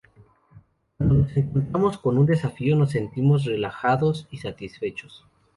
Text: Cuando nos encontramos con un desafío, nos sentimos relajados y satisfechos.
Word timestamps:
Cuando 0.97 1.13
nos 1.13 1.37
encontramos 1.37 1.99
con 1.99 2.17
un 2.17 2.25
desafío, 2.25 2.75
nos 2.75 2.89
sentimos 2.89 3.45
relajados 3.45 4.27
y 4.31 4.37
satisfechos. 4.37 5.27